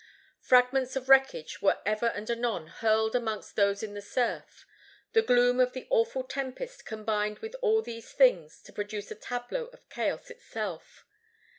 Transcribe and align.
Fragments 0.39 0.95
of 0.95 1.09
wreckage 1.09 1.61
were 1.61 1.79
ever 1.85 2.07
and 2.07 2.27
anon 2.27 2.65
hurled 2.65 3.15
amongst 3.15 3.55
those 3.55 3.83
in 3.83 3.93
the 3.93 4.01
surf. 4.01 4.65
The 5.13 5.21
gloom 5.21 5.59
of 5.59 5.73
the 5.73 5.85
awful 5.91 6.23
tempest 6.23 6.87
combined 6.87 7.37
with 7.37 7.55
all 7.61 7.83
these 7.83 8.11
things 8.11 8.63
to 8.63 8.73
produce 8.73 9.11
a 9.11 9.15
tableau 9.15 9.65
of 9.65 9.87
chaos 9.89 10.31
itself. 10.31 11.05